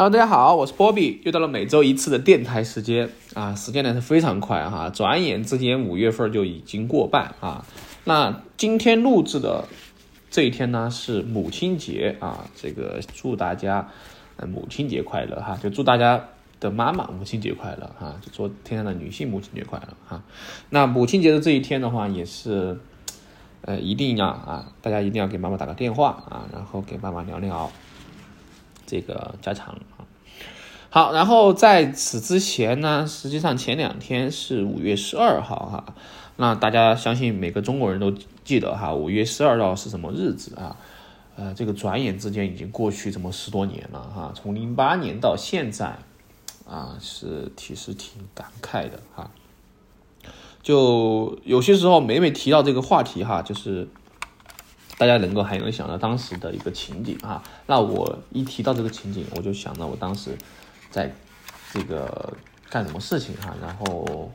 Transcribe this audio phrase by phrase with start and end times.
[0.00, 7.66] Hello，大家好，我是波比，又到了每周一次的电台时间啊，时间呢是非常快哈，转眼之间五月份就已经过半啊。
[8.04, 9.68] 那今天录制的
[10.30, 13.90] 这一天呢是母亲节啊，这个祝大家
[14.48, 16.28] 母亲节快乐哈，就祝大家
[16.60, 20.22] 的妈妈母亲节快乐哈，就祝天下的女性母亲节快乐哈。
[20.70, 22.80] 那母亲节的这一天的话，也是
[23.60, 27.70] 呃一定要啊，大家一定要给妈妈打个电话啊，然后给妈妈聊聊。
[28.90, 30.02] 这个加长啊，
[30.90, 35.94] 好，然后在此之前呢，实际上前两天是五月十二号哈，
[36.34, 40.76] 那大家相信每个中国人都记得哈，五月十二号是什么日子啊？
[41.36, 45.96] 呃，这个转眼之间已经过去这么十多年了哈，从零八年到现在
[46.68, 49.30] 啊，是其实挺感慨的哈，
[50.64, 53.86] 就有些时候每每提到这个话题哈，就是。
[55.00, 57.42] 大家能够还能想到当时的一个情景啊？
[57.64, 60.36] 那我一提到这个情景，我就想到我当时
[60.90, 61.10] 在
[61.72, 62.34] 这个
[62.68, 64.30] 干什么事情哈，然后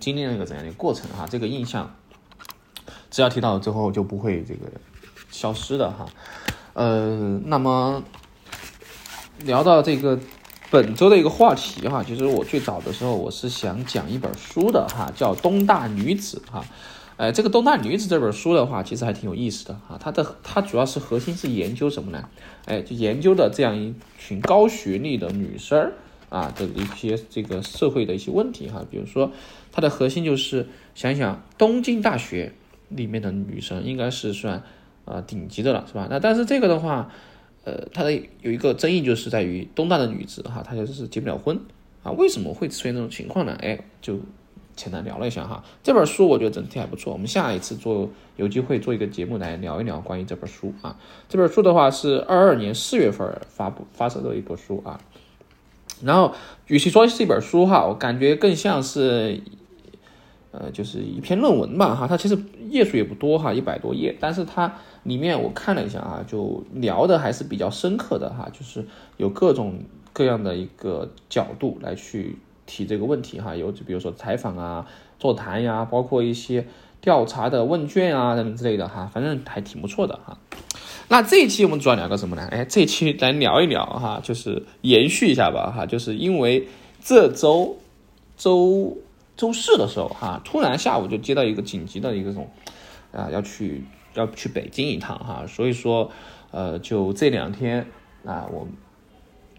[0.00, 1.28] 经历了一个怎样的过程哈？
[1.30, 1.94] 这个印象
[3.08, 4.66] 只要提到之后就不会这个
[5.30, 6.04] 消失的哈。
[6.72, 8.02] 呃，那么
[9.44, 10.18] 聊到这个
[10.72, 16.64] 本周的一个话题哈，其实我最早的时候我是想讲一本书的哈，叫《东大女子》哈。
[17.20, 19.98] 哎，这个《东大女子》这本书的话，其实还挺有意思的啊。
[20.00, 22.26] 它的它主要是核心是研究什么呢？
[22.64, 25.92] 哎，就研究的这样一群高学历的女生
[26.30, 28.82] 啊的一些这个社会的一些问题哈。
[28.90, 29.30] 比如说，
[29.70, 32.54] 它的核心就是想想东京大学
[32.88, 34.62] 里面的女生应该是算
[35.04, 36.06] 啊顶级的了，是吧？
[36.08, 37.12] 那但是这个的话，
[37.64, 41.60] 呃，它的有一个争议就是在于东大的女子哈，她就是结不了婚
[42.02, 42.12] 啊。
[42.12, 43.54] 为什么会出现这种情况呢？
[43.60, 44.18] 哎，就。
[44.82, 47.12] 简单聊了一下哈，这本书我觉得整体还不错。
[47.12, 50.96] 我们下一次做有机会做一个节目来聊一聊关于这本书啊。
[51.28, 54.98] 这本书的话是二二年四月份发布发售的一本书啊。
[56.02, 56.32] 然后
[56.66, 59.42] 与其说是一本书哈，我感觉更像是
[60.50, 62.06] 呃就是一篇论文吧哈。
[62.06, 62.38] 它其实
[62.70, 68.86] 页数也不多哈，一百多页，但是它里面我看了一下啊，就聊的还是比较深刻的哈，就是
[69.18, 69.80] 有各种
[70.14, 72.38] 各样的一个角度来去。
[72.70, 74.86] 提这个问题哈，有就比如说采访啊、
[75.18, 76.64] 座谈呀，包括一些
[77.00, 80.38] 调查的问卷啊等等之类的哈，反正还挺不错的哈。
[81.08, 82.46] 那这一期我们主要聊个什么呢？
[82.52, 86.68] 哎，这一期来聊一聊哈，就是延续一下吧哈，就是因为
[87.00, 87.76] 这周
[88.36, 88.96] 周
[89.36, 92.48] 周四的时候哈，突然下午就接到一个紧急的一个种
[93.10, 96.08] 啊，要去要去北京一趟哈，所以说
[96.52, 97.84] 呃，就这两天
[98.24, 98.68] 啊，我。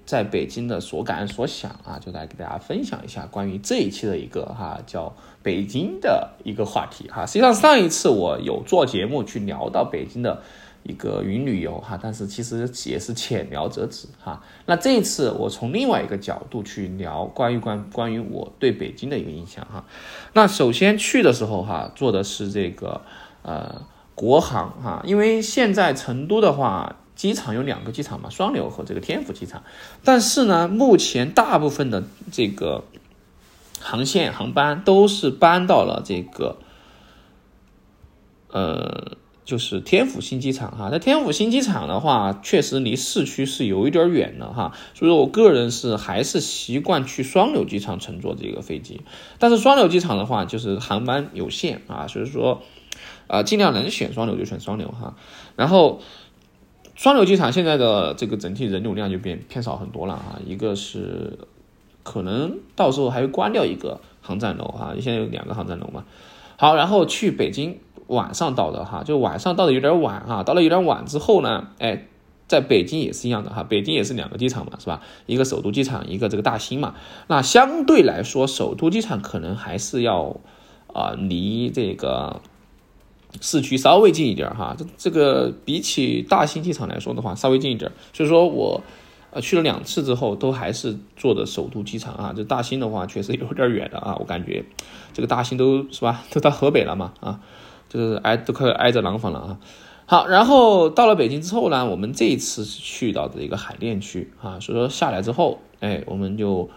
[0.05, 7.25] 在北京的所感所想啊，就来给大家分享一下关于这一期的一个哈叫北京的一个话题哈。
[7.25, 10.41] 实际上上一次我有做节目去聊到北京的
[10.83, 14.43] 一个云旅游哈，但是其实也是浅聊辄止哈。
[14.65, 19.85] 那这一次我从另外一个角度去聊关于关关于我对北京的一个印象哈。
[20.33, 23.01] 那首先去的时候哈，坐的是这个
[23.43, 23.83] 呃
[24.15, 26.97] 国航哈，因为现在成都的话。
[27.15, 29.63] 机场有两个机场嘛，双流和这个天府机场，
[30.03, 32.85] 但是呢，目前大部分的这个
[33.79, 36.57] 航线航班都是搬到了这个，
[38.47, 40.89] 呃，就是天府新机场哈。
[40.91, 49.01] 那天府新机场的话，确实离市区是有一点远的哈，所以说我个人是还是习惯去双流机场乘坐这个飞机。
[49.37, 52.63] 但是双流机场的话，就是航班有限啊，所以说
[53.27, 55.15] 啊，尽量能选双流就选双流哈，
[55.55, 56.01] 然后。
[56.93, 61.39] 双流机场现在的这个整体人流量就变偏少很多了啊，一个是
[62.03, 66.03] 可能到时候还会关掉一个航站楼哈，现在有两个航站楼嘛。
[66.57, 72.07] 好，然后去北京晚上到的哈，就晚上到的有点晚哈，到了有点晚之后呢，哎，
[72.47, 75.01] 在北京也是一样的哈，北京也是两个机场嘛，是吧？
[75.25, 76.93] 一个首都机场，一个这个大兴嘛。
[77.27, 80.37] 那相对来说，首都机场可能还是要
[80.93, 82.41] 啊离这个。
[83.39, 87.91] 市区稍微近一点哈，这这个比起大兴机场来说的话，稍微近一点。
[88.11, 88.81] 所以说我
[89.31, 92.33] 呃去了两次之后，都还是坐的首都机场啊。
[92.35, 94.65] 这大兴的话确实有点远的啊，我感觉
[95.13, 97.39] 这个大兴都是吧， 都到河北了嘛啊，
[97.87, 99.57] 就是挨都快挨着廊坊了啊。
[100.05, 106.69] 好，然后到了北京之后呢，我们这一次是去到的一个海淀区啊，所以说下来之后，哎，我们就。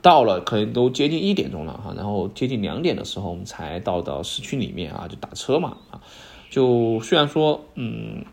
[0.00, 6.00] 到了可能都接近一点钟了哈，然后接近两点的时候，我们才到到市区里面啊，就打车嘛啊，
[6.48, 8.24] 就虽然说嗯，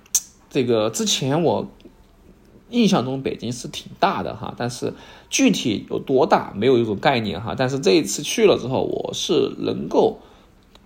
[0.50, 1.68] 这个之前我
[2.70, 4.94] 印象中北京是挺大的哈，但是
[5.32, 10.20] 具体有多大没有一种概念哈，但是这一次去了之后，我是能够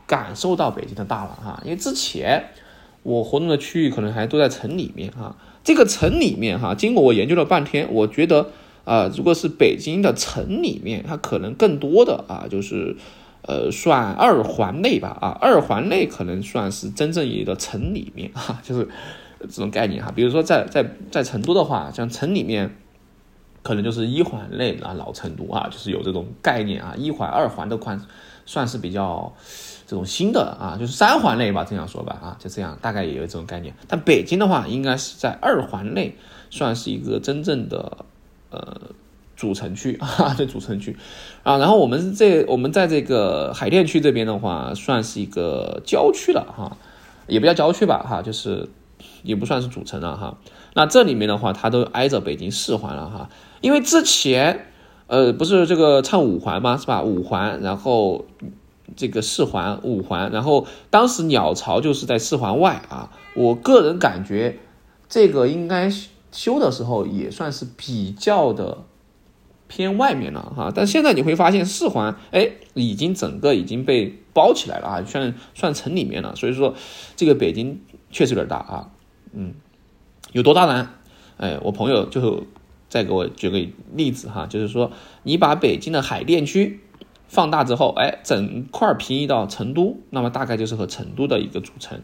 [0.07, 2.51] 感受到北京的大了哈，因为之前
[3.03, 8.51] 我活动的区域可能还都在城里面哈，这个城里面哈，经过我研究了半天，我觉得。
[8.85, 12.95] 啊，如果是北京的城里面，它可能更多的啊，就是
[13.43, 18.87] 呃算二环内吧，啊，二环内可能算是真正意义的城里面哈，就是
[19.41, 20.11] 这种概念哈。
[20.15, 22.75] 比如说在在在成都的话，像城里面。
[23.61, 26.95] 可能就是一环内啊，老成都啊，就是有这种概念啊。
[26.97, 28.01] 一环、二环的宽，
[28.45, 29.33] 算是比较
[29.85, 33.75] 这种新的啊，就是三环内吧，这样说吧啊，就这样，大概也有这种概念。
[33.85, 36.15] 但北京的话，应该是在二环内，
[36.49, 38.05] 算是一个真正的
[38.49, 38.91] 呃
[39.35, 40.95] 主城区 啊，这主城区
[41.43, 41.57] 啊。
[41.57, 46.77] 然后我们这我们在这个海淀区这边的话，算是一个郊区了哈，
[47.27, 48.67] 也不叫郊区吧哈，就是
[49.23, 50.37] 也不算是主城了哈。
[50.73, 53.29] 那这里面的话，它都挨着北京四环了哈。
[53.61, 54.67] 因为之前，
[55.07, 56.77] 呃，不是这个唱五环吗？
[56.77, 57.01] 是吧？
[57.01, 58.25] 五环，然后
[58.95, 63.09] 这个四环、五环，然后当时鸟巢就是在四环外啊。
[63.35, 64.59] 我个人感觉，
[65.09, 65.91] 这个应该
[66.31, 68.85] 修的时候也算是比较的
[69.67, 70.71] 偏外面了哈。
[70.73, 76.35] 但现在你会发现，四环哎，已经整个已经被包起来了啊，算算城里面了。
[76.35, 76.73] 所以说，
[77.15, 77.81] 这个北京
[78.11, 78.91] 确实有点大啊。
[79.33, 79.53] 嗯，
[80.31, 80.89] 有多大呢？
[81.37, 82.45] 哎，我朋友就。
[82.89, 84.91] 再给我举个例子哈，就是说
[85.21, 86.79] 你把北京的海淀区
[87.27, 92.01] 放大之后，哎，整块平移到成都，那么大概就是和成都的一个组成，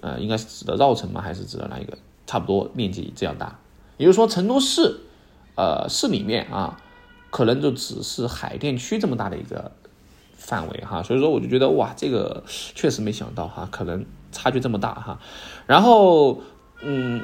[0.00, 1.20] 呃，应该是指的绕城吗？
[1.20, 1.98] 还是指的哪一个？
[2.26, 3.58] 差不多面积这样大，
[3.96, 5.00] 也就是说成都市，
[5.54, 6.80] 呃，市里面啊，
[7.30, 9.72] 可能就只是海淀区这么大的一个
[10.36, 11.02] 范围哈。
[11.02, 15.20] 所以说我就觉得哇，这个确实没想到哈，可能差距这么大哈。
[15.66, 16.40] 然后
[16.82, 17.22] 嗯。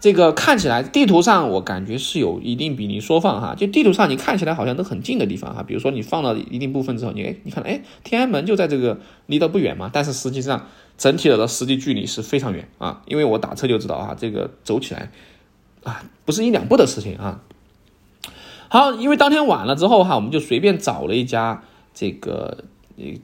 [0.00, 10.68] 这个看起来地图上我感觉是有一定比例缩放哈，就地图上你看起来好像都很近的地方哈，比如说你放了一定部分之后，你哎，你看哎，天安门就在这个离得不远嘛，但是实际上
[10.98, 15.10] 整体的实际距离是非常远啊，因为我打车就知道啊，这个走起来
[15.84, 17.40] 啊不是一两步的事情啊。
[18.68, 21.62] 好，因为当天晚了之后哈，我们就随便找了一家
[21.94, 22.64] 这个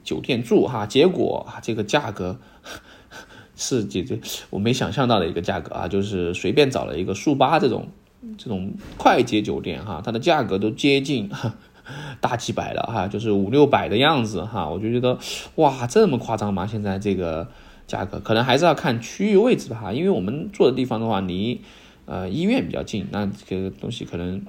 [0.03, 2.39] 酒店住哈，结果啊这个价格。
[3.57, 4.19] 是解决
[4.49, 7.87] 我没想象到的一个价格啊，就是随便找了一个速八这种
[8.37, 11.31] 这种快捷酒店哈，它的价格都接近
[12.19, 15.17] 大几百了哈，就是五六百的样子哈，我就觉得
[15.55, 16.67] 哇这么夸张吗？
[16.67, 17.47] 现在这个
[17.87, 21.61] 价格可能还是要看区域位置吧，因为我们住的地方的话离
[22.05, 24.41] 呃医院比较近，那这个东西可能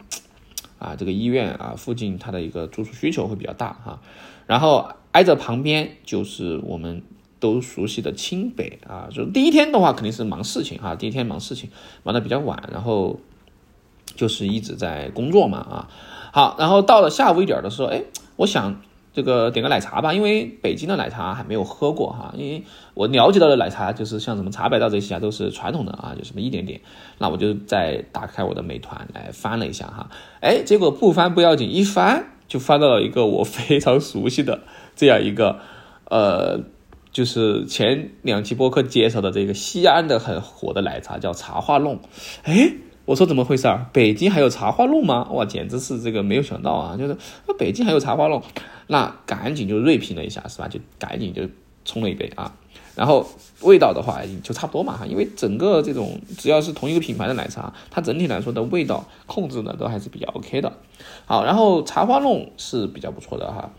[0.78, 4.00] 啊这个医院啊附近它的一个住宿需求会比较大哈，
[4.46, 7.02] 然后挨着旁边就是我们。
[7.38, 11.68] 都熟悉的清北啊，就第一天的话肯定是忙事情哈，第一天忙事情，
[12.02, 13.20] 忙的比较晚，然后
[14.16, 15.88] 就是一直在工作嘛啊。
[16.32, 18.02] 好，然后到了下午一点的时候，哎，
[18.36, 18.80] 我想
[19.16, 26.82] 这个点个奶茶吧，因为北京的奶茶还没有喝过哈，因为我了解到的奶茶就是像什么茶百道这些啊，都是传统的啊，就什么一点点。
[27.16, 30.10] 那我就再打开我的美团来翻了一下哈，
[30.40, 34.60] 哎，结果不翻不要紧，一翻就翻到了一个我非常熟悉的
[34.94, 35.60] 这样一个
[36.10, 36.60] 呃。
[37.12, 41.98] 就是前两期播客介绍的这个西安的很火的奶茶叫茶话弄，
[42.42, 42.74] 哎，
[43.06, 43.86] 我说怎么回事儿？
[43.92, 45.28] 北京还有茶花弄吗？
[45.30, 46.96] 哇，简直是这个没有想到啊！
[46.98, 47.16] 就是
[47.46, 48.42] 那北京还有茶花弄，
[48.88, 50.66] 那赶紧就锐评了一下，是吧？
[50.66, 51.42] 就赶紧就
[51.84, 52.52] 冲了一杯啊。
[52.96, 53.24] 然后
[53.60, 60.72] 味道的话就差不多嘛哈，因为整个这种只要是同一个品牌的奶茶，它整体来说的味道控制呢都还是比较 OK 的。
[61.26, 63.70] 好，然后茶花弄是比较不错的哈。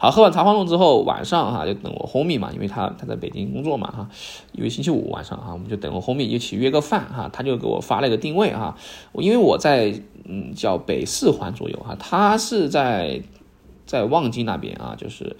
[0.00, 4.08] 好，喝完茶花弄之后，晚上哈就等我 homie 嘛，因为他他在北京工作嘛哈，
[4.52, 8.76] 因为星期五晚上哈，我们就等我 homie 一起约个饭哈，他就给我发了一个定位哈，
[9.14, 13.20] 因为我在嗯叫北四环左右哈，他是在
[13.86, 15.36] 在望京那边啊，就是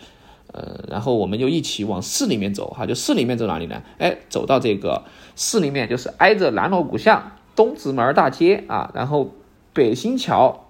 [0.52, 3.80] 呃，然后我们就一起往市里面走哈，就市里面走哪里呢？
[3.98, 5.04] 哎，走到这个
[5.36, 9.30] 市里面就是挨着南锣鼓巷东直门大街啊，然后
[9.72, 10.64] 北新桥。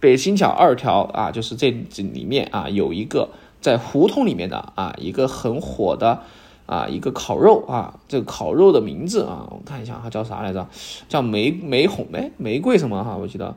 [0.00, 3.28] 北新桥二条啊，就是这这里面啊，有一个
[3.60, 6.22] 在胡同里面的啊，一个很火的
[6.64, 10.66] 啊，一个烤肉啊，这个烤肉的名字啊，我看一下哈，叫啥来着？
[11.06, 13.14] 叫玫玫红哎，玫瑰什么哈？
[13.18, 13.54] 我记得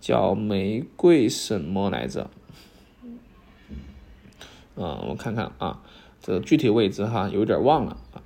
[0.00, 2.30] 叫玫瑰什么来着？
[4.76, 5.80] 啊，我看看啊，
[6.22, 8.22] 这个具体位置哈，有点忘了啊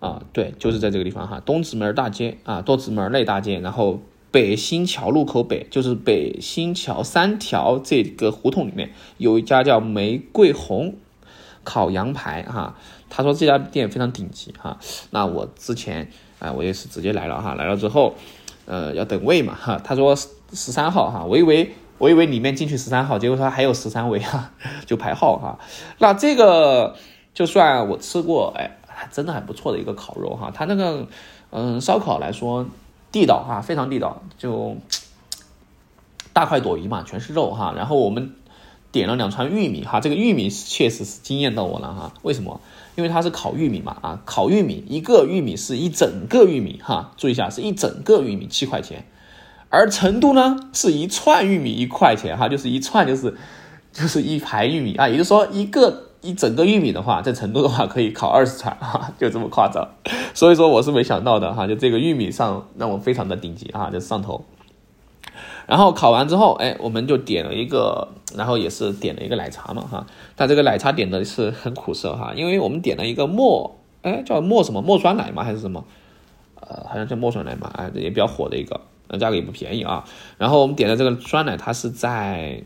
[0.00, 4.00] 啊，对，就是在这个地方哈，东直门大街啊，东直门内大街，然后。
[4.30, 10.96] 北新桥路口北，就是北新桥三条这个胡同里面，有一家叫玫瑰红
[11.64, 12.76] 烤羊排哈。
[13.08, 14.78] 他说这家店非常顶级哈。
[15.10, 17.54] 那我之前啊，我也是直接来了哈。
[17.54, 18.14] 来了之后，
[18.66, 19.80] 呃，要等位嘛哈。
[19.82, 24.52] 他说十三号哈，我以为我以为里面进去十三号，结果说还有十三位哈，
[24.84, 25.58] 就排号哈。
[25.98, 26.94] 那这个
[27.32, 28.78] 就算我吃过，哎，
[29.10, 30.50] 真的还不错的一个烤肉哈。
[30.54, 31.06] 他那个
[31.50, 32.66] 嗯烧烤来说。
[33.10, 34.76] 地道哈，非常地道，就
[36.32, 37.74] 大快朵颐嘛，全是肉哈。
[37.76, 38.34] 然后我们
[38.90, 42.12] 点了两串玉米哈，这个玉米确实是惊艳到我了哈。
[42.22, 42.60] 为什么？
[42.96, 49.06] 因为它是烤玉米嘛啊，烤玉米一个玉米是一整个玉米哈，注意一下是一整个玉米七块钱，
[49.68, 53.36] 而成都呢是一串玉米一块钱哈，就是一串就是
[53.92, 59.88] 就是一排玉米啊，也就是说一个一整个玉米的话，在成都的话可以烤二十串哈， 就这么夸张。
[60.34, 64.44] 所以说我是没想到的哈，就这个玉米上让我非常的顶级啊，就上头。
[65.66, 70.06] 然后烤完之后，哎，我们就点了一个，然后也是点了一个奶茶嘛，哈。
[70.34, 75.44] 但这个奶茶点的是很苦涩哈，因为我们点了一个墨，哎，叫墨什么墨酸奶吗？
[75.44, 75.84] 还是什么？
[76.60, 80.04] 呃，好像叫墨酸奶嘛，哎，也比较火的一个，那价格也不便宜啊。
[80.38, 82.62] 然后我们点的这个酸奶，它是在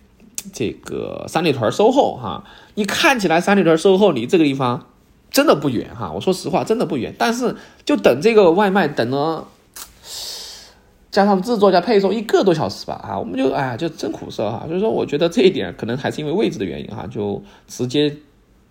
[0.52, 2.44] 这个三里屯 SOHO 哈。
[2.74, 4.86] 你看起来三里屯 SOHO 离这个地方
[5.30, 7.14] 真的不远哈，我说实话，真的不远。
[7.18, 9.48] 但是就等这个外卖等了。
[11.10, 14.64] 加上制作加配送一个多小时吧，啊，我们就哎就真苦涩哈。
[14.66, 18.16] 所以说，我觉得这一点可能还是因为位置的原因哈，就直接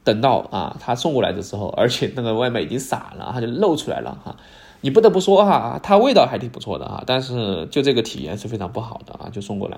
[0.04, 4.36] 等到啊他送过来的时候，而且那个外卖已经洒了，他就露出来了哈。
[4.82, 9.78] 你不得不说哈，它味道还挺不错的哈，但是就这个体验是非常不好的啊，就送过来。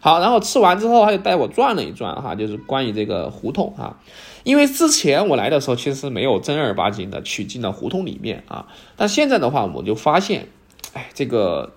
[0.00, 3.98] 好，然后吃完之后，他就带我转了一转哈，就是关于这个胡同哈，
[4.44, 10.48] 因为之前我来的时候其实没有正儿八经的去进到胡同里面啊，但现在的话，我就发现，
[10.92, 11.72] 哎，这个。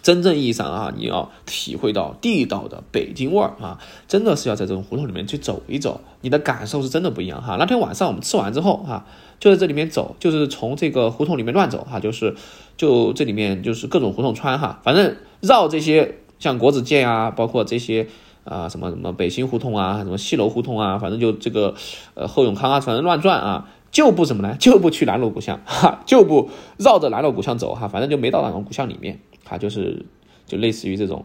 [0.00, 7.56] 真正意义上啊，你要体会到地道的北京味儿啊，真的是要在这种胡同里面去走一走，你的感受是真的不一样哈。
[7.58, 9.06] 那天晚上我们吃完之后哈，
[9.40, 12.36] 就在这里面走，就是从这个胡同里面乱走哈，就是
[12.76, 18.08] 就这里面就是各种胡同穿哈，反正绕这些像国子监啊，包括这些
[18.44, 21.74] 啊什么什么北新胡同啊，什么西楼胡同啊，反正就这个
[22.14, 29.20] 呃后永康啊，反正乱转啊，就不怎么呢，就不去南锣鼓巷哈，就不绕着南锣鼓巷走哈，反正就没到南锣鼓巷里面。
[29.50, 30.04] 它就是，
[30.44, 31.24] 就类似于这种，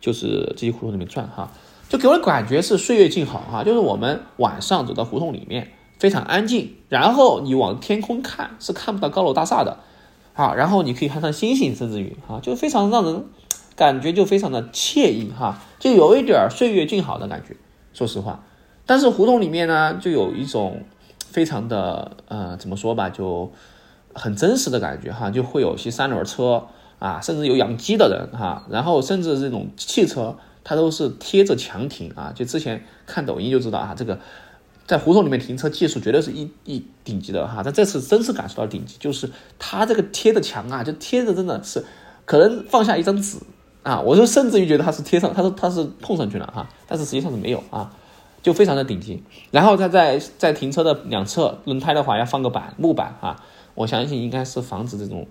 [0.00, 1.52] 就是这些胡同里面转哈，
[1.90, 9.80] 就给我的感觉是岁月静好哈，就是我们晚上走到胡同里面非常安静，然后你往天空看是看不到高楼大厦的，
[10.32, 13.26] 啊，然后你可以看看星星，甚至于啊，就非常让人
[13.78, 17.56] 感觉就非常的惬意哈，就有一点岁月静好的感觉，
[17.94, 18.44] 说实话，
[18.84, 20.82] 但是胡同里面呢，就有一种
[21.30, 23.52] 非常的呃，怎么说吧，就
[24.12, 26.66] 很真实的感觉哈，就会有些三轮车。
[26.98, 32.32] 啊，甚至有养鸡的人哈，然后甚至这种汽车，它都是贴着墙停啊。
[32.34, 34.18] 就之前看抖音就知道啊，这个
[34.84, 37.62] 在胡同里面停车技术绝对是一一顶级的哈。
[37.64, 39.30] 但这次真是感受到顶级，就是
[39.60, 41.84] 它这个贴着墙啊，就贴着真的是
[42.24, 43.38] 可能放下一张纸
[43.88, 47.90] 啊，我就甚至于觉得它是贴上，它是它是碰上去了哈，但是实际上是没有啊，
[48.42, 49.22] 就非常的顶级。
[49.50, 53.36] 然后它在在停车的两侧轮胎的话要放个板木板哈，
[53.74, 55.26] 我相信应该是防止这种。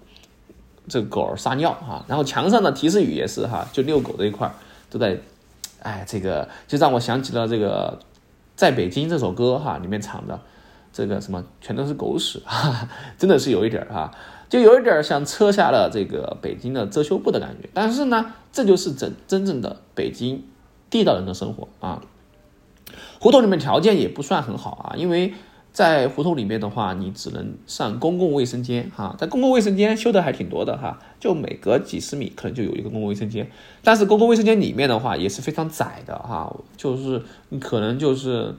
[0.89, 4.49] 这个狗撒尿哈，然后墙上的提示语也是哈，就遛狗这一块
[4.89, 5.17] 都在，
[5.83, 7.99] 哎，这个就让我想起了这个
[8.55, 10.39] 在北京这首歌哈，里面唱的
[10.93, 12.87] 这个什么全都是狗屎，哈，
[13.19, 14.09] 真的是有一点儿哈，
[14.49, 17.69] 就有一点像撤下了这个北京的遮羞布的感觉。
[17.73, 20.43] 但是呢，这就是真真正的北京
[20.89, 22.01] 地道人的生活啊。
[23.19, 25.33] 胡同里面条件也不算很好啊，因为。
[25.73, 33.47] 在胡同里面的话，你只能上公共卫生间哈，在公共卫生间修的还挺多的哈，就每隔几十米可能就有一个公共卫生间，
[33.83, 38.55] 但是公共卫生间里面的话也是非常窄的哈，就是你可能就是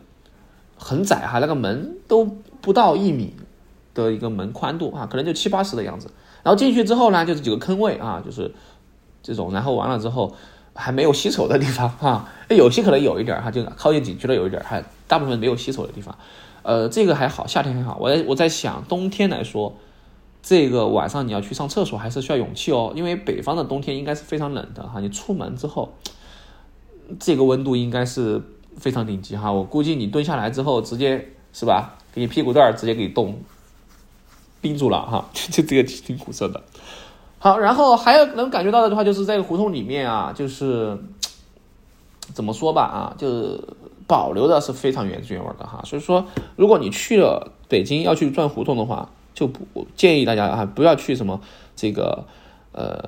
[0.77, 2.25] 很窄哈，那个门都
[2.61, 3.35] 不到一米
[4.05, 6.11] 的一个门宽度啊，可能就七八十的样子。
[6.43, 8.53] 然后进去之后呢，就是几个坑位啊，就是
[9.23, 10.35] 这种，然后完了之后
[10.75, 16.17] 还没有洗手的地方哈，有些可能有一点哈，就靠近景区的有一点，还大部分没有洗手的地方。
[16.63, 17.99] 呃，这个还好，夏天还好。
[18.01, 19.75] 我在我在想，冬天来说，
[20.43, 25.01] 这个晚上你要去上厕所还是需要勇气哦，因为北方的冬天应该是非常冷的哈。
[25.01, 25.95] 你出门之后，
[27.19, 28.43] 这个温度应该是
[28.77, 29.51] 非常顶级哈。
[29.51, 33.39] 我估计你蹲下来之后，直接是吧，给你屁股蛋儿直接给你冻
[34.61, 36.61] 冰住了哈，就这个挺挺苦涩的。
[37.39, 40.99] 好，然后还有能感觉到的话，就是这个胡同里面啊，就是
[42.35, 43.61] 怎么说吧啊，就是。
[44.09, 46.25] 保留的是非常原汁原味的哈，所以说
[46.57, 51.39] 如果你去了北京要去转胡同的话，就不建议大家啊不要去什么
[51.77, 52.25] 这个
[52.73, 53.05] 呃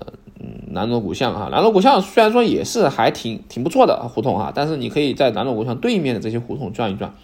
[0.67, 7.15] 南锣鼓巷啊，南锣鼓巷虽然说也是还挺挺不错的胡同哈，但是你可以在南锣鼓巷对面的这些胡同转一转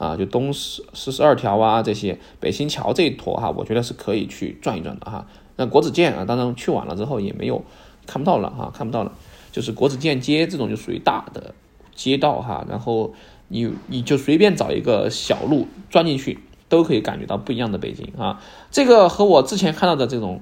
[0.00, 5.26] 啊，就东四四十二条啊这些北新桥这一坨哈，我觉得是可以去转一转的哈。
[5.56, 7.62] 那国子监啊，当然去晚了之后也没有
[8.06, 9.12] 看不到了哈，看不到了，
[9.52, 11.54] 就是国子监街这种就属于大的。
[11.92, 13.12] 街道哈，然后
[13.48, 18.40] 你你就随便找一个小路钻进去，都可以感觉到不一样的北京啊。
[18.70, 20.40] 这个和我之前看到的这种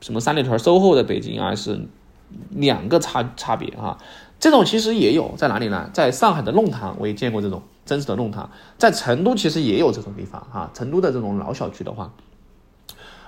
[0.00, 1.88] 什么三里屯 SOHO 的北京啊是
[2.50, 3.98] 两个差差别哈。
[4.38, 5.90] 这种其实也有在哪里呢？
[5.92, 10.70] 在上海的弄堂我也见过这种真实的弄堂，在成都其实也有这种地方哈。
[10.72, 12.12] 成都的这种老小区的话，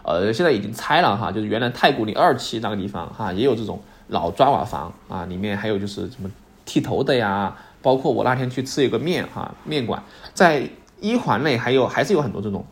[0.03, 6.31] 呃，现在已经拆了哈，就是原来太古里二期那个地方哈，也有这种老砖瓦房啊，里面还有就是什么
[6.65, 10.69] 剃头的呀，包括我那天去吃一个面哈，面馆在
[11.01, 12.65] 一环内还有还是有很多这种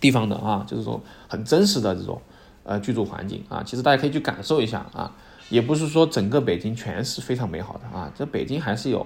[0.00, 2.20] 地方的啊，就是说很真实的这种
[2.64, 5.12] 呃居住环境啊，其实大家可以去感受一下啊。
[5.50, 9.04] 也不是说整个北京全是非常美好的啊，这北京还是有，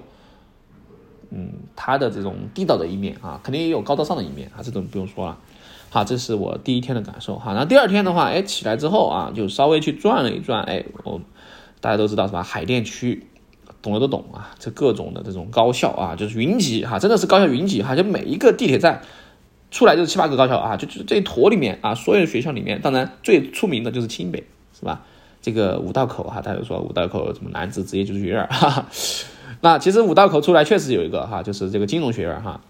[1.31, 5.37] 嗯，它的这种地道的一面啊，肯定也有高大上的一面啊，这种不用说了。
[5.89, 7.39] 好，这是我第一天的感受。
[7.39, 11.21] 好，那第二天的话，哎，起来之后啊，就稍微去转了一转，哎，我
[11.79, 12.43] 大家都知道是吧？
[12.43, 13.27] 海淀区，
[13.81, 19.01] 懂的都懂啊，这各种的这种高校啊，就是云集哈，真的是高校云集哈，就每一个地铁站
[19.71, 24.43] 出来就是七八个高校啊，就就这一坨里面啊，所有学校里面，当然最出名的就是清北，
[24.77, 25.01] 是吧？
[25.41, 28.85] 这个五道口哈，他就说五道口什么男子职业技术学院哈，
[29.65, 32.61] 那其实五道口出来确实有一个哈，就是这个金融学院哈，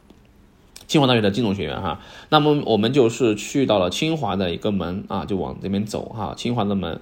[0.87, 1.99] 清华大学的金融学院哈。
[2.29, 7.01] 那么我们就是去到了清华的一个门啊，就往这边走哈，清华的门，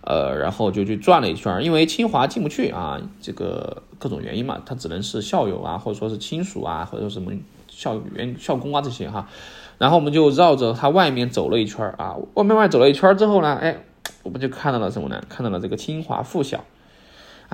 [0.00, 7.30] 呃，然后就去转了一圈，因为清华进不去啊，这个各种原因嘛，他只能是校友啊，或者说是亲属啊，或者什么
[7.68, 9.28] 校员校工啊这些哈。
[9.76, 13.76] 然后我们就绕着它外面走了一圈啊，外面外走了一圈之后呢，哎。
[14.22, 15.22] 我们就看到了什么呢？
[15.28, 16.64] 看到了这个清华附小，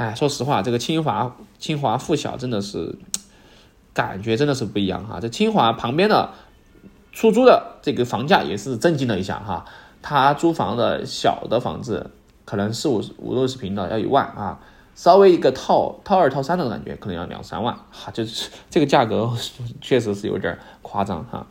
[0.00, 2.97] 哎，说实话，这个清华清华附小真的是
[3.92, 5.21] 感觉真的是不一样哈。
[5.21, 6.30] 这清华旁边的
[7.12, 9.66] 出租的这个房价也是震惊了一下哈。
[10.00, 12.12] 他租房的小的房子
[12.47, 14.59] 可能四五五六十平的要一万啊，
[14.95, 19.30] 稍微一个套套二套三的感觉可能要两三万哈，就是这个价格
[19.83, 21.47] 确实是有点夸张哈。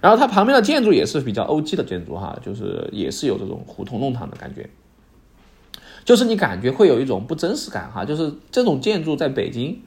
[0.00, 4.70] 然后它旁边的建筑也是比较欧 G 的建筑哈，就是也是有这种胡同弄堂的感觉，
[6.04, 9.82] 就是你感觉会有一种不真实感哈，就是这种建筑在北京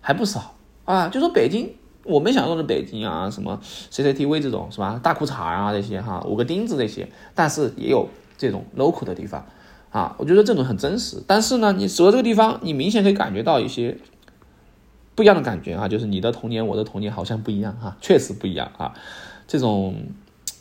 [0.00, 0.54] 还不少。
[0.84, 3.60] 啊，就说北京我们想象的北京啊，什么
[3.90, 9.46] CCTV 这种是吧，大裤衩啊这些哈，五个钉子这些，但是也有这种 local 的地方。
[9.90, 13.96] 啊，我觉得这种很真实，但是呢，你走到这个地方，你明显可以感觉到一些
[15.14, 18.92] 不一样的感觉啊，就是你的童年，我的童年好像不一样哈，确实不一样啊。
[19.46, 19.94] 这种，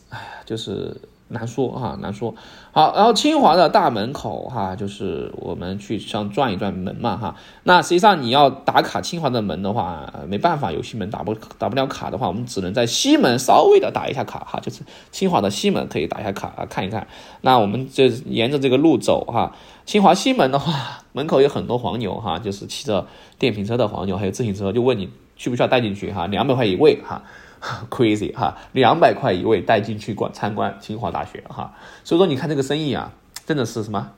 [0.10, 0.96] 哎呀，就是
[1.34, 2.34] 难说哈，难说。
[2.72, 7.36] 好，然后清华的大门口哈，就是我们去像转一转门嘛哈。
[7.64, 17.06] 那实际上你要打卡清华的门的话，没办法，有西门打不打不了卡的话，我们只能在西门稍微的打一下卡哈，就是清华的西门可以打一下卡啊，看一看。
[17.42, 19.54] 那我们就沿着这个路走哈。
[19.86, 23.06] 清华西门的话，门口有很多黄牛哈，就是骑着
[23.38, 27.24] 电瓶车的黄牛，还有自行车，就问你需不需要带进去哈，两百块一位哈。
[27.90, 31.74] crazy 哈，两百块一位带进去观参观清华大学哈，
[32.04, 33.14] 所以说你看这个生意啊，
[33.46, 34.12] 真的是什么？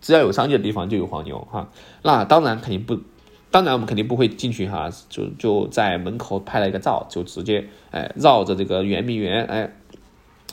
[0.00, 1.68] 只要有商机的地方就有黄牛哈。
[2.02, 3.00] 那当然肯定不，
[3.50, 9.72] 当然我们肯定不会进去哈，就就在门口拍了一个照，就直接哎绕着这个圆明园哎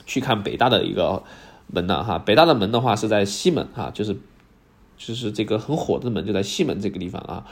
[0.07, 1.21] 去看北大的一个
[1.67, 2.17] 门了哈。
[2.17, 4.17] 北大的门的话是在西门哈，就是
[4.97, 7.45] 就是这个很火的门就在西门这个地方啊。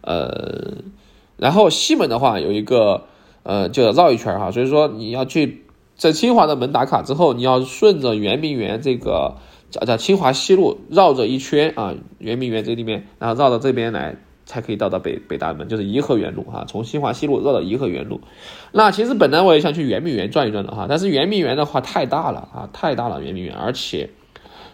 [0.00, 0.78] 呃，
[1.36, 3.04] 然后西门的话有一个。
[3.42, 5.64] 呃，就要绕一圈哈，所以说你要去
[5.96, 9.36] 在清华的门打卡之后，你要顺着圆明园这个
[9.70, 18.20] 叫叫清华西路绕着一圈啊，圆明园这里面，然后绕到这边来，才可以到达北北大门，就是颐和园路哈，从清华西路绕到颐和园路。
[18.72, 24.10] 那其实本来我也想去圆明园转一转的哈，但是圆明园的话太大了啊，太大了圆明园，而且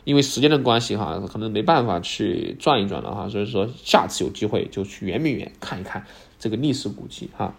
[0.05, 6.05] 因为时间的关系哈，可能没办法去转一转了哈，所以说下次有机会就去圆明园看一看
[6.39, 7.55] 这个历史古迹哈。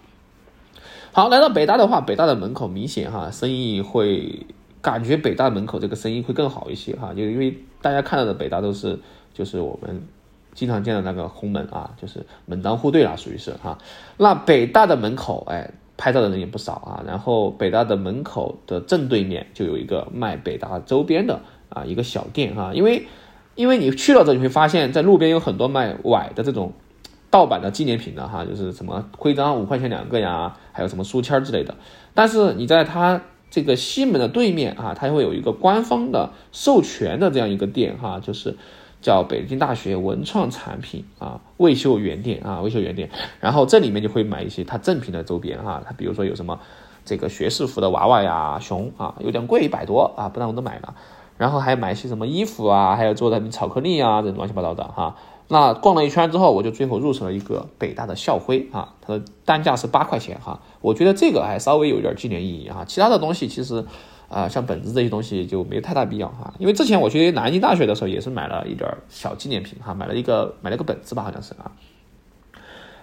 [1.13, 4.45] 好，来到北大的话，北大的门口明显哈，生意会
[4.81, 8.99] 感觉北大门口这个生意会更好一些哈，就因为大家看到的北大都是
[9.33, 10.07] 就是我们
[10.53, 13.77] 经常见的那个红门啊，就是门当户对啦，属于是哈。
[14.17, 17.03] 那北大的门口，哎，拍照的人也不少啊。
[17.07, 21.39] 然后北大的门口的正对面就有一个卖北大周边的
[21.69, 23.07] 啊一个小店哈，因为
[23.55, 26.73] 因为你去了之后，你会发现在路边有很多卖崴的这种。
[27.29, 31.75] 盗版的纪念品的哈，就是什么徽章五块钱两个呀，还有什么书签之类的。
[32.13, 38.57] 但是你在它这个西门的对面啊，它会有一个官方的授权的这样一个店哈，就是
[39.01, 43.09] 叫北京大学文创产品啊未修园店啊未修园店。
[43.39, 46.59] 然后这里面就会买一些它正品的周边哈，它比如说有什么
[47.05, 50.95] 这个学士服的娃娃呀、熊啊，有点贵一百多啊，不然我都买了。
[51.37, 55.15] 然后还买一些什么衣服啊，还有做的巧克力啊，这乱七八糟的哈。
[55.49, 60.59] 那逛了一圈之后，我就最后入手了一个北大的校徽啊，它的单价是八块钱哈。
[60.81, 62.83] 我觉得这个还稍微有点纪念意义哈。
[62.85, 63.85] 其他的东西其实，
[64.27, 66.53] 啊，像本子这些东西就没太大必要哈。
[66.59, 71.71] 因为之前我去南京大学的时候也是买了一点小纪念品哈，买了一个买了个本子吧，好像是啊。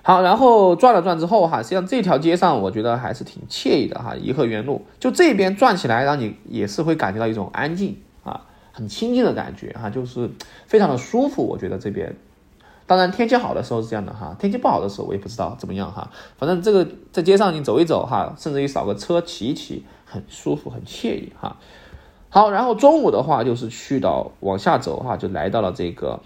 [0.03, 4.15] 好，然后转了转之后哈，实际上这条街上我觉得还是挺惬意的哈。
[4.17, 10.29] 颐和园路就这边转起来，让你也是会感觉到一种安静啊，很清静的感觉哈，就是
[10.67, 11.43] 非常的舒服。
[11.47, 12.15] 我觉得这边，
[12.87, 16.11] 当然天气好的时候是这样的哈，天气不好的时候我也不知道怎么样哈。
[16.37, 21.57] 反正这个在街上你走一走哈，甚至于扫个车骑一骑，很舒服，很惬意哈。
[22.29, 26.21] 好，然后中午的话就是去到往下走哈，就来到了这个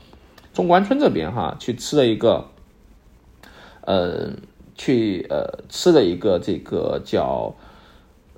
[0.52, 2.46] 中关村这边哈，去吃了一个。
[3.82, 4.32] 呃，
[4.74, 7.54] 去呃吃了一个这个叫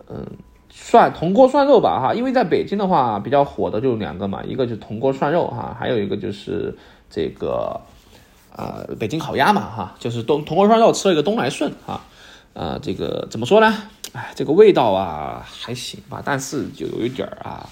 [0.09, 0.25] 嗯
[0.69, 6.79] 涮铜锅涮肉吧哈，因为在北京的话比较火的就两个嘛，一个就是铜锅涮肉哈，还有一个就是
[7.11, 7.81] 这个
[8.57, 12.01] 呃北京烤鸭嘛哈，就是东铜锅涮肉吃了一个东来顺哈，
[12.53, 13.75] 呃这个怎么说呢？
[14.13, 17.65] 哎，这个味道啊还行吧，但是就有一点儿啊，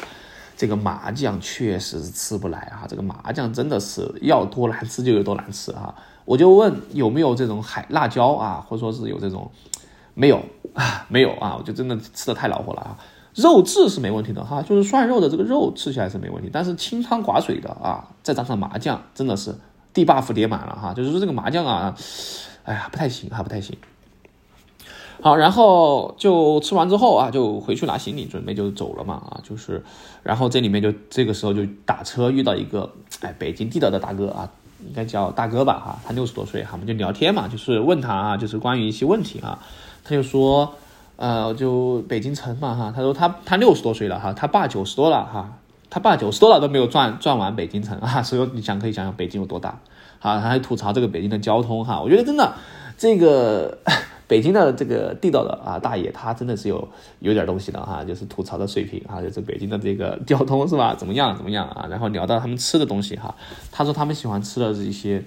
[0.56, 5.94] 这个麻酱确实是吃不来啊，这个麻酱真的是要多难吃就有多难吃啊。
[6.24, 9.50] 我就问有没有这种海辣椒啊，或者说是有这种，
[10.14, 10.40] 没有
[10.74, 12.96] 啊， 没有啊，我就真的吃的太恼火了啊。
[13.34, 19.54] 肉质是没问题的哈，就是涮肉的这个肉吃起来是没问题，但是清汤寡水的啊，再加上麻酱，真的是
[20.04, 20.94] 地 buff 叠满了哈。
[20.94, 21.94] 就是说这个麻将啊，
[22.64, 23.76] 哎呀，不太行哈，不太行。
[25.20, 29.82] 好，然后就吃完之后啊，就回去拿行李，准备就走了嘛啊，就是，
[30.22, 34.48] 然后这里面就这个时候就打车遇到一个哎北京地道的大哥啊。
[34.86, 39.58] 应该叫大哥吧，哈，他六十多岁，哈，我们就聊天嘛，就是问他啊，就是关于一些问题啊，
[40.04, 40.72] 他就说，
[41.16, 45.58] 呃，就北京城嘛，哈，他说他他六十多岁了，哈，他爸九十多了，哈，
[45.90, 49.70] 他爸九十多了都没有转转完北京城 啊，所以你想可以想想北京有多大，
[50.20, 52.54] 啊，他还吐槽这个北京的交通，哈，我觉得真的
[52.96, 53.78] 这个。
[54.28, 56.86] 北京的这个地道的啊大爷，他真的是有
[57.20, 60.94] 有点东西的哈，就是吐槽的水平啊，就是北京的这个交通是吧？
[60.94, 61.86] 怎么样怎么样啊？
[61.88, 63.34] 然后聊到他们吃的东西哈，
[63.72, 65.24] 他说他们喜欢吃的是一些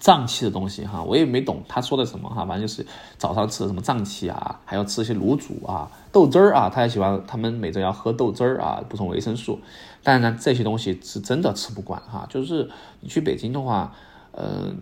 [0.00, 2.84] 胀气的东西哈，我也没懂他说的什么哈，反正就是
[3.16, 9.60] 早上吃的什么胀气啊，还要吃一些卤煮啊、豆汁儿啊，他也喜欢，他们每周要喝豆汁儿啊，补充维生素。
[10.02, 12.68] 但是呢，这些东西是真的吃不惯哈，就是
[13.00, 13.94] 你去北京的话，
[14.32, 14.74] 呃，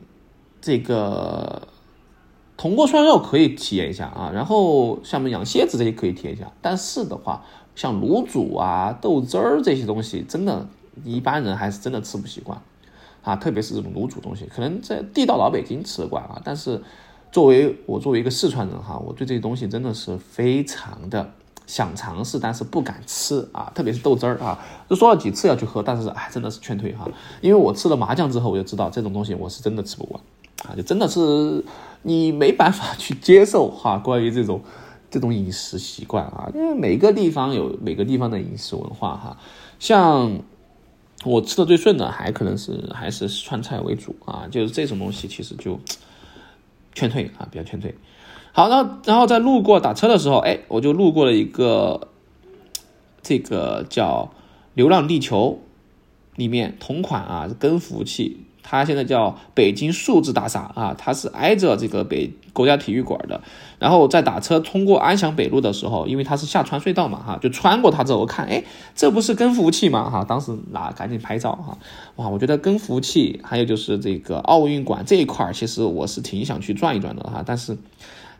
[0.62, 1.68] 这个。
[2.60, 7.44] 铜锅涮肉可以体验一下啊，然后像我们养蝎子这些可以体验一下，但是的话，
[7.76, 10.66] 像卤煮啊、豆汁儿这些东西，真的，
[11.04, 12.60] 一般人还是真的吃不习惯
[13.28, 16.80] 啊，特别是这种卤煮东西，可能在地道老北京吃得惯啊，但是
[17.30, 21.30] 作为我作为一个四川人哈，我对这些东西真的是非常的
[21.66, 27.08] 想尝试，但是不敢吃啊，特别是豆汁儿啊，都说了几次要去喝，但是哎，真的是劝退哈，
[27.40, 30.20] 因为我吃了麻酱之后，我就知道这种东西我是真的吃不惯
[30.64, 31.64] 啊，就真的是。
[32.02, 34.62] 你没办法去接受哈，关于这种
[35.10, 39.36] 这种饮食习惯啊，因为每个地方有每个地方的饮食文化哈。
[39.80, 40.38] 像
[41.24, 45.78] 我吃的最顺的，还可能是还是川菜为主啊，就是这种东西其实就
[46.94, 47.94] 劝退啊，比较劝退。
[48.52, 52.08] 好，然后然后在路过打车的时候，哎，我就路过了一个
[53.22, 54.30] 这个叫
[54.74, 55.60] 《流浪地球》
[56.38, 58.44] 里面同款啊，跟服务器。
[58.70, 63.40] 它现在叫北京数字大厦啊，它是挨着这个北国家体育馆的。
[63.78, 68.62] 然后在打车通过安祥北路的时候，因为它是下穿隧道嘛，哈，就穿过它之后，看，哎，
[68.94, 70.10] 这不是跟服务器吗？
[70.10, 71.78] 哈，当时拿赶紧拍照哈，
[72.16, 77.78] 哇，我觉得跟服务器还有就是这个奥运馆这一块儿，其实我是挺想去转一转的哈，但是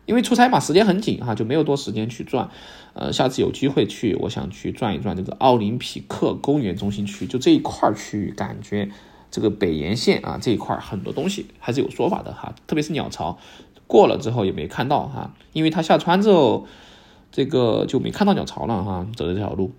[0.05, 2.51] 因为出差嘛，时间很紧哈，就没有多时间去转。
[2.93, 8.89] 呃，下次有机会去，我想去转一转这个奥林匹克公园中心区，就这一块区域，感觉。
[9.31, 13.37] 这个北沿线啊这一块很多东西还是有说法的哈，特别是鸟巢，
[13.87, 16.67] 过了之后也没看到哈，因为它下穿之后，
[17.31, 19.71] 这个就没看到鸟巢了哈，走的这条路，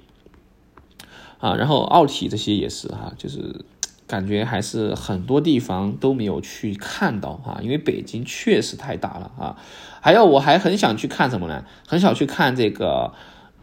[1.39, 3.65] 啊，然后奥体这些也是哈，就是
[4.07, 9.57] 感觉还是很多地方都没有去看到哈，因为北京确实太大了啊，
[10.01, 11.65] 还有我还很想去看什么呢？
[11.87, 13.13] 很想去看这个，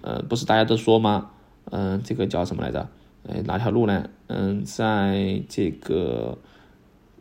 [0.01, 1.29] 呃，不是大家都说吗？
[1.69, 2.87] 嗯，这个叫什么来着？
[3.29, 4.09] 哎，哪条路呢？
[4.27, 6.37] 嗯，在这个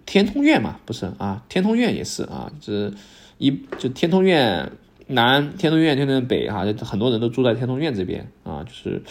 [0.04, 2.92] 天通苑嘛，不是啊，天通苑也是啊，就是
[3.38, 4.70] 一就天通苑
[5.08, 9.02] 南、天通苑、天通苑北哈，很多人都住在天通苑这边啊，就是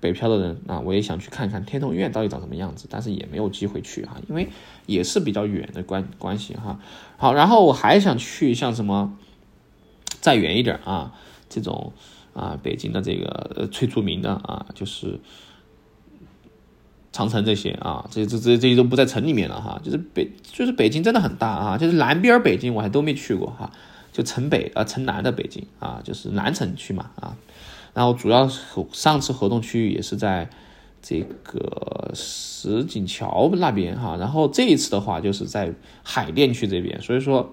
[0.00, 4.48] 北漂的人啊，我也想去看看天通苑到底长什么样子，但是也没有机会去哈，因为
[4.86, 6.78] 也是比较远的关关系哈。
[7.16, 9.16] 好，然后我还想去像什么
[10.20, 11.14] 再远一点啊，
[11.48, 11.92] 这种
[12.34, 15.20] 啊，北京的这个最著名的啊，就是。
[17.12, 23.70] 长城这些啊，这这这这些都不在城里面了哈，就是北就是北京真的很大啊，就是南边北京我还都没去过哈，
[24.12, 27.36] 就城北啊城南的北京啊，就是南城区嘛啊，
[27.92, 28.50] 然后主要
[28.92, 30.48] 上次活动区域也是在
[31.02, 37.52] 这个石景桥那边哈，然后这一次的话就是在海淀区这边，所以说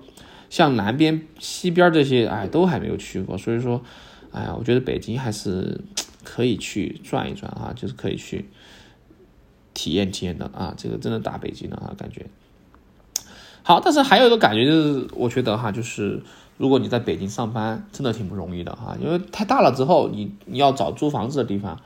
[0.49, 3.81] 像南边、西边这些哎都还没有去过，所以说
[4.31, 5.81] 哎呀，我觉得北京还是
[6.23, 8.45] 可以去转一转啊，就是可以去
[9.79, 12.25] 体验体验的啊，这个真的大北京的啊，感觉。
[13.63, 16.21] 好，但是还有一个感觉就是，我觉得哈，就是
[16.57, 21.79] 如果你在北京上班，真的挺不容易的哈，因为太大了之后，你你要找租房子的地方，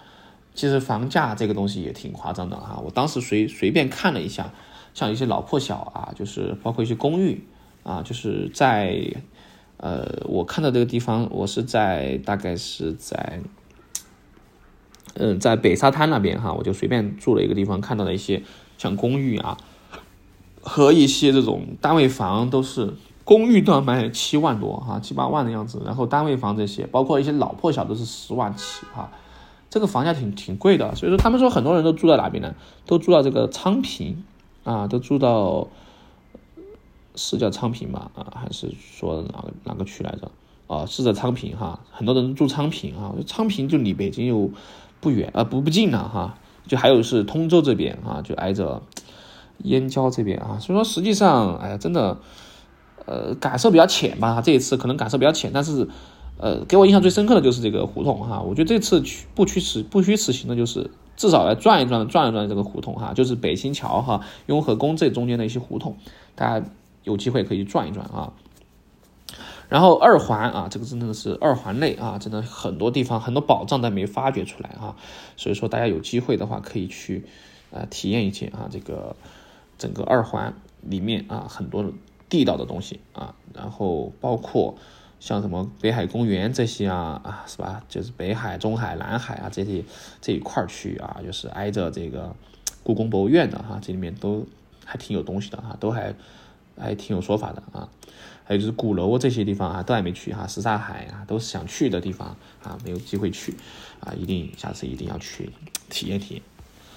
[0.56, 2.82] 其实房价这个东西也挺夸张的哈。
[2.84, 4.52] 我当时随随便看了一下，
[4.96, 7.46] 像一些老破小啊，就是包括一些公寓
[7.84, 8.98] 啊，就是在
[9.78, 13.40] 呃，我看到这个地方，我是在大概是在
[15.16, 18.44] 嗯，在北沙滩那边哈，我就随便住了一个地方，看到了一些
[18.78, 19.58] 像公寓啊。
[20.66, 22.94] 和一些这种单位房都是
[23.26, 29.12] 公寓都要卖七万多哈，七八万的样子，然后单位房这些，包括一些老破小都是十万起哈，
[29.70, 32.56] 这个房价挺挺贵的，所以说他们说很多人都住在哪边呢？
[32.86, 34.24] 都住到这个昌平
[34.64, 35.68] 啊，都住到
[37.16, 40.32] 是叫昌平吧啊，还是说哪个哪个区来着？
[40.68, 44.50] 啊，是在昌平哈，很多人住昌平啊，昌平就离北京有
[45.04, 48.82] 不远啊，不不近了哈，就还有是通州这边啊，就挨着。
[49.60, 52.18] 燕郊这边啊，所以说实际上，哎呀，真的，
[53.06, 54.42] 呃，感受比较浅吧。
[54.42, 55.88] 这一次可能感受比较浅，但是，
[56.38, 58.42] 呃，给我印象最深刻的就是这个胡同哈。
[58.42, 65.96] 我觉得这次去不虚此不虚此行的，就是至少来转一转，转一转这个胡同哈，就是北新桥哈、雍和宫这中间的一些胡同，
[66.36, 66.66] 大家
[67.04, 68.34] 有机会可以转一转啊。
[69.74, 74.96] 然后二环啊，这个真的是二环内啊，真的很多地方很多宝藏都没发掘出来啊。
[75.36, 77.26] 所以说大家有机会的话，可以去
[77.72, 79.16] 呃体验一些啊这个。
[79.76, 81.92] 整个二环里面啊，很多
[82.30, 84.76] 地道的东西啊，然后包括
[85.20, 87.84] 像什么北海公园这些啊啊，是吧？
[87.90, 89.84] 就是北海、中海、南海啊这些
[90.22, 92.34] 这一块区域啊，就是挨着这个
[92.84, 94.46] 故宫博物院的哈，这里面都
[94.86, 96.14] 还挺有东西的哈，都还
[96.78, 97.90] 还挺有说法的啊。
[98.46, 103.56] 还有就是鼓楼这些地方啊，都还没去哈，什刹海啊，都是想去的地方啊，没有机会去
[104.00, 105.50] 啊，一定下次一定要去
[105.90, 106.44] 体验体验。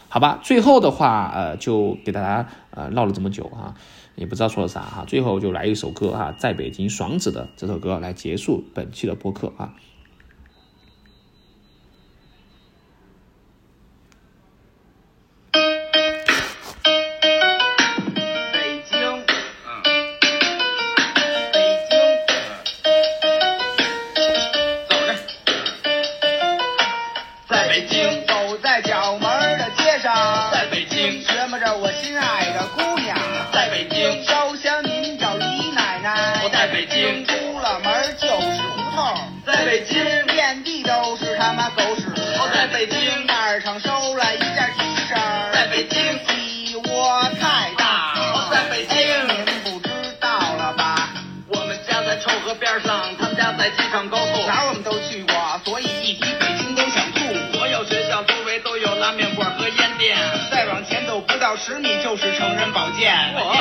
[0.08, 3.74] 好吧，最后的话，呃，就给大家呃唠了这么久哈，
[4.14, 9.74] 也不知道说了啥哈，最后就来一首歌哈，在北京爽子的这首歌来结束本期的播客啊。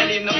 [0.07, 0.34] 夜里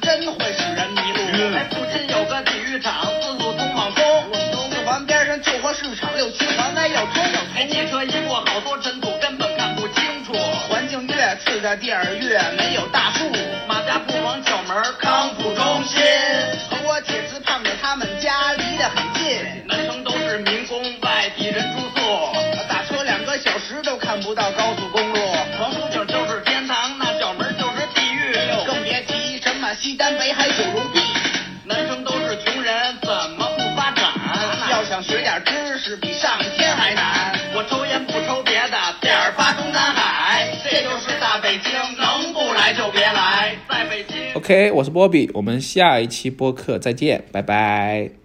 [0.00, 1.56] 真会使人迷路。
[1.56, 4.04] 哎，附近有个体育场，四路通往东。
[4.70, 7.24] 四环边上旧货市场，六七环外要通。
[7.56, 10.32] 哎，汽车一过，好多尘土根本看不清楚。
[10.68, 13.24] 环境越次的地儿越没有大树。
[13.66, 13.82] 马
[36.84, 37.32] 海南。
[37.56, 44.34] 我抽烟不抽别的，点儿发中南海，这就是大北京，能不来就别来，在北京。
[44.34, 48.23] OK，我是波比，我们下一期播客再见，拜拜。